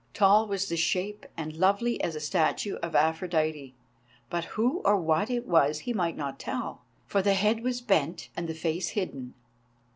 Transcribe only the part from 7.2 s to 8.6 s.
the head was bent and the